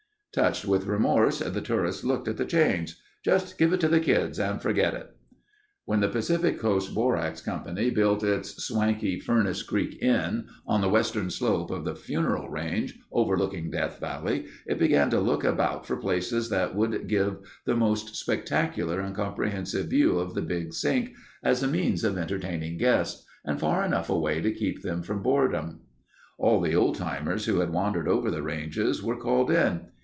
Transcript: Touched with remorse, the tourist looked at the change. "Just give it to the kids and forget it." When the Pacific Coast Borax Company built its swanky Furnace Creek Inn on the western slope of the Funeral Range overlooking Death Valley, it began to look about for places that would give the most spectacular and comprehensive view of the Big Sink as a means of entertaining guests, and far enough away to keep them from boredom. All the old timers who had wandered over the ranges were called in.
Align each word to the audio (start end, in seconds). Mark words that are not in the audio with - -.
Touched 0.33 0.63
with 0.63 0.85
remorse, 0.85 1.39
the 1.39 1.59
tourist 1.59 2.05
looked 2.05 2.25
at 2.29 2.37
the 2.37 2.45
change. 2.45 2.95
"Just 3.21 3.57
give 3.57 3.73
it 3.73 3.81
to 3.81 3.89
the 3.89 3.99
kids 3.99 4.39
and 4.39 4.61
forget 4.61 4.93
it." 4.93 5.13
When 5.83 5.99
the 5.99 6.07
Pacific 6.07 6.57
Coast 6.57 6.95
Borax 6.95 7.41
Company 7.41 7.89
built 7.89 8.23
its 8.23 8.63
swanky 8.65 9.19
Furnace 9.19 9.61
Creek 9.61 10.01
Inn 10.01 10.47
on 10.65 10.79
the 10.79 10.87
western 10.87 11.29
slope 11.29 11.69
of 11.69 11.83
the 11.83 11.97
Funeral 11.97 12.47
Range 12.49 12.97
overlooking 13.11 13.71
Death 13.71 13.99
Valley, 13.99 14.45
it 14.65 14.79
began 14.79 15.09
to 15.09 15.19
look 15.19 15.43
about 15.43 15.85
for 15.85 15.97
places 15.97 16.47
that 16.49 16.75
would 16.77 17.09
give 17.09 17.39
the 17.65 17.75
most 17.75 18.15
spectacular 18.15 19.01
and 19.01 19.13
comprehensive 19.13 19.87
view 19.89 20.17
of 20.17 20.33
the 20.33 20.41
Big 20.41 20.71
Sink 20.73 21.13
as 21.43 21.61
a 21.61 21.67
means 21.67 22.05
of 22.05 22.17
entertaining 22.17 22.77
guests, 22.77 23.25
and 23.43 23.59
far 23.59 23.83
enough 23.83 24.09
away 24.09 24.39
to 24.39 24.53
keep 24.53 24.81
them 24.81 25.03
from 25.03 25.21
boredom. 25.21 25.81
All 26.39 26.61
the 26.61 26.73
old 26.73 26.95
timers 26.95 27.47
who 27.47 27.59
had 27.59 27.71
wandered 27.73 28.07
over 28.07 28.31
the 28.31 28.41
ranges 28.41 29.03
were 29.03 29.17
called 29.19 29.51
in. 29.51 29.87